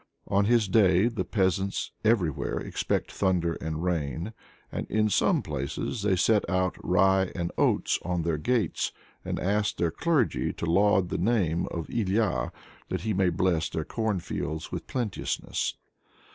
[0.27, 4.33] On his day the peasants everywhere expect thunder and rain,
[4.71, 8.91] and in some places they set out rye and oats on their gates,
[9.23, 12.51] and ask their clergy to laud the name of Ilya,
[12.89, 15.75] that he may bless their cornfields with plenteousness.